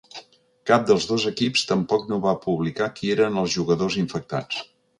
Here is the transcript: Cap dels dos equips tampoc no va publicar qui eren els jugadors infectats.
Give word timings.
Cap 0.69 0.87
dels 0.91 1.05
dos 1.09 1.25
equips 1.31 1.63
tampoc 1.73 2.09
no 2.13 2.19
va 2.25 2.33
publicar 2.47 2.89
qui 2.97 3.15
eren 3.17 3.39
els 3.43 3.55
jugadors 3.61 4.03
infectats. 4.07 4.69